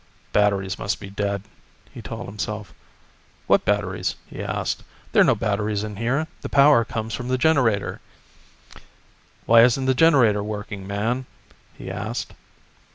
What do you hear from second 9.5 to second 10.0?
isn't the